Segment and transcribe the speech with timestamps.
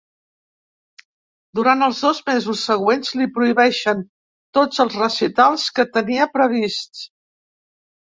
[1.57, 4.01] Durant els dos mesos següents, li prohibeixen
[4.59, 7.05] tots els recitals que tenia prevists.